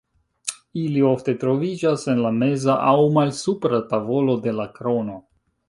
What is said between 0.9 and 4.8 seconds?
ofte troviĝas en la meza aŭ malsupra tavolo de la